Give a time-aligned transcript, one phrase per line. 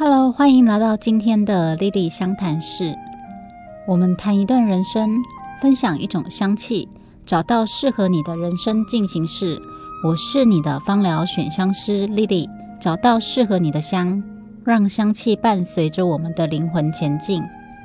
[0.00, 2.96] Hello，欢迎来到今天的 Lily 相谈室。
[3.84, 5.10] 我们谈一段人生，
[5.60, 6.88] 分享一种香气，
[7.26, 9.60] 找到适合你的人生进行式。
[10.04, 12.48] 我是你的芳疗选香师 Lily，
[12.80, 14.22] 找到适合你的香，
[14.64, 17.42] 让香气伴随着我们的灵魂前进。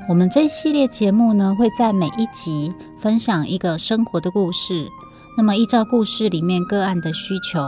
[0.08, 4.88] 我们这一系列节目呢，会在每一集分享一个生活的故事。
[5.36, 7.60] 那么依照故事里面个案的需求，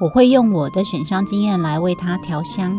[0.00, 2.76] 我会用我的选香经验来为它调香。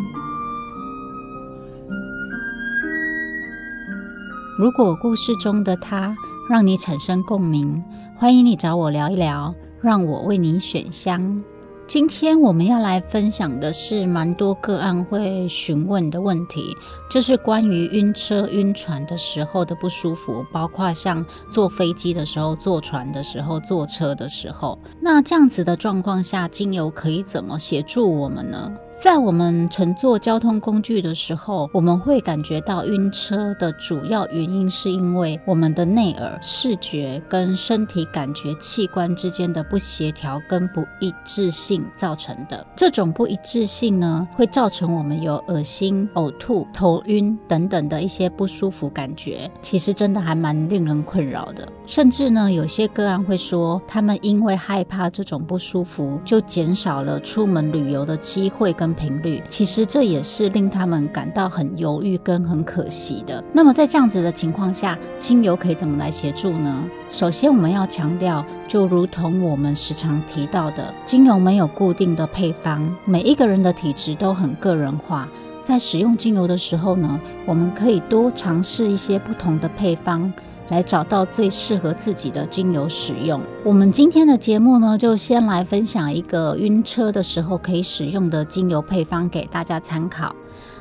[4.57, 6.17] 如果故事中的他
[6.49, 7.83] 让你产生共鸣，
[8.17, 11.43] 欢迎你找我聊一聊，让我为你选香。
[11.85, 16.75] 今天我们要来分享的是蛮多个案会询问的问题，
[17.07, 24.79] 就是关于晕车、晕船的时候的不舒服，包括像坐飞机的时候、坐船的时候、坐车的时候。
[24.99, 28.71] 那这样子的状况下，精油可以怎么协助我们呢？
[28.99, 42.65] 在我们乘坐交通工具的时候，我们会感觉到晕车的主要原因，是因为我们的内耳视觉跟身体感觉器官之间的不协调跟不一致性造成的。
[42.75, 49.49] 这种不一致性呢，会造成我们有恶心、呕吐、头晕等等的一些不舒服感觉。
[49.61, 51.71] 其实真的还蛮令人困扰的。
[51.85, 58.86] 甚至呢，有些个案会说，他们因为害怕这种不舒服，就减少了出门旅游的机会跟。
[58.93, 63.43] 频率，其实这也是令他们感到很犹豫跟很可惜的。
[63.53, 66.83] 那么在这样子的情况下，精油可以怎么来协助呢？
[67.09, 75.27] 首先，我们要强调，就如同我们时常提到的，精油没有固定的配方，每一个人的体质都很个人化。
[75.63, 80.31] 在使用精油的时候呢，我们可以多尝试一些不同的配方。
[80.69, 83.41] 来找到最适合自己的精油使用。
[83.63, 90.35] 我们今天的节目呢，就先来分享一个晕车的时候可以使用的精油配方给大家参考。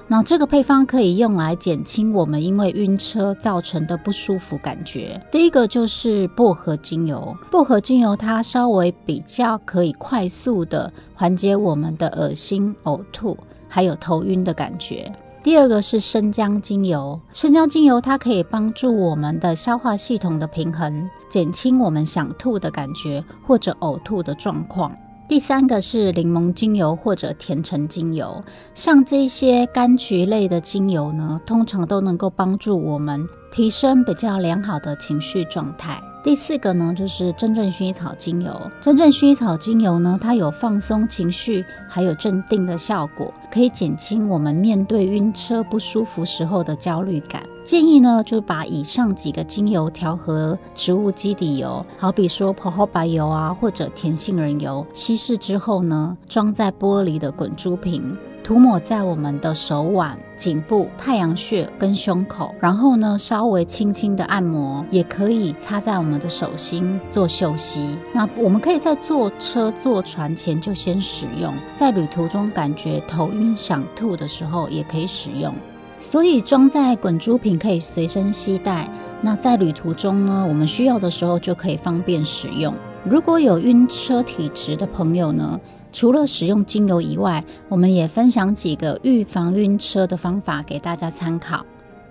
[0.08, 5.20] 那这个配方可以用来减轻我们因为晕车造成的不舒服感觉。
[5.32, 13.36] 第一个就是薄荷精油，薄荷精油它稍微比较可以快速的缓解我们的恶心、呕吐
[13.68, 15.12] 还有头晕的感觉。
[15.46, 24.90] 第二个是生姜精油，生姜精油它可以帮助我们的消化系统的平衡，减轻我们想吐的感觉或者呕吐的状况。
[25.28, 28.42] 第三个是柠檬精油或者甜橙精油，
[28.74, 36.02] 像这些柑橘类的精油呢，通常都能够帮助我们提升比较良好的情绪状态。
[36.26, 38.52] 第四个呢，就是真正薰衣草精油。
[38.80, 47.44] 真正薰衣草精油呢，它有放松情绪，还有镇定的效果，可以减轻我们面对晕车不舒服时候的焦虑感。
[47.66, 58.16] 建议呢，就把以上几个精油调和植物基底油，好比说婆婆白油啊，或者甜杏仁油，稀释之后呢，装在玻璃的滚珠瓶。
[58.44, 67.98] 涂抹在我们的手腕、颈部、太阳穴跟胸口，然后呢，稍微轻轻的按摩，也可以擦在我们的手心做嗅息。
[68.12, 75.52] 那我们可以在坐车、坐船前就先使用，在旅途中感觉头晕、想吐的时候也可以使用。
[76.00, 78.90] 所以装在滚珠瓶可以随身携带。
[79.22, 82.74] 那在旅途中呢，我们需要的时候就可以方便使用。
[83.04, 85.60] 如果有晕车体质的朋友呢？
[85.92, 91.64] 除了使用精油以外，我们也分享几个预防晕车的方法给大家参考。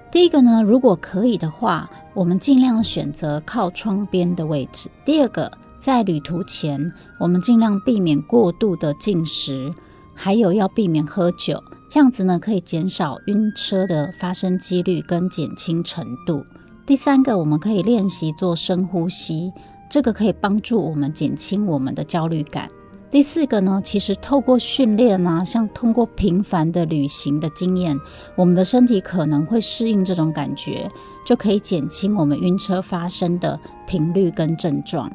[0.10, 4.90] 第一个呢，如果可以的话，我们尽量选择靠窗边的位置。
[5.06, 9.72] 第二个，在旅途前，我们尽量避免过度的进食，
[10.16, 16.46] 还有要避免喝酒，这样子呢可以减少晕车的发生几率跟减轻程度。
[16.86, 19.52] 第三个，我们可以练习做深呼吸，
[19.90, 22.70] 这个可以帮助我们减轻我们的焦虑感。
[23.12, 27.98] 第四个呢，其实透过训练啊，像通过频繁的旅行的经验，
[28.36, 30.92] 我们的身体可能会适应这种感觉，
[31.26, 33.58] 就可以减轻我们晕车发生的
[33.88, 35.10] 频率跟症状。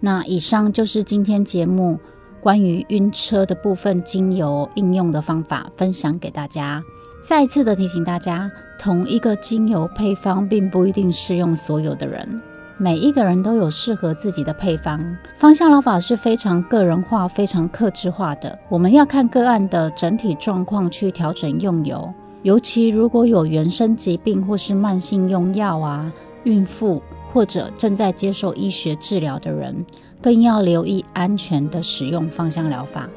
[0.00, 1.98] 那以上就是今天节目
[2.46, 6.80] 关于晕车的部分精油应用的方法，分享给大家。
[7.20, 8.48] 再一次的提醒大家，
[8.78, 12.40] 同一个精油配方并不一定适用所有的人。
[12.76, 18.56] 每一个人都有适合自己的配方，芳香疗法是非常个人化、非常克制化的。
[18.68, 22.08] 我们要看个案的整体状况去调整用油，
[22.42, 26.12] 尤其如果有原生疾病或是慢性用药啊，
[26.44, 27.02] 孕妇
[27.32, 29.84] 或者正在接受医学治疗的人，
[30.26, 33.08] 更要留意安全的使用芳香疗法。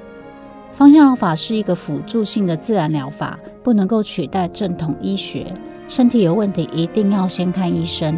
[0.76, 5.52] 芳香疗法是一个辅助性的自然疗法，不能够取代正统医学。
[5.88, 8.16] 身体有问题，一定要先看医生。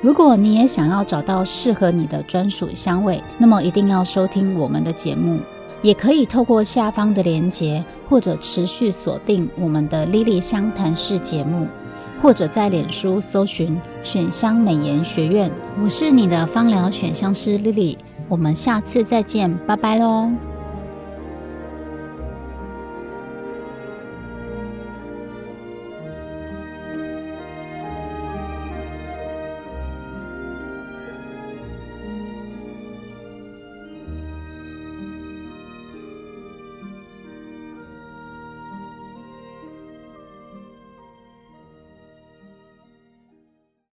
[0.00, 5.38] 如果你也想要找到适合你的专属香味，那么一定要收听我们的节目，
[5.82, 7.84] 也可以透过下方的链接。
[8.08, 11.66] 或者持续锁定我们的莉莉香谈室节目，
[12.22, 15.50] 或者在脸书搜寻选香美颜学院。
[15.82, 20.51] 我是你的芳疗选香师莉莉，我们下次再见，拜拜喽。